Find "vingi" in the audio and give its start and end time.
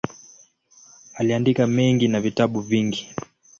2.61-3.15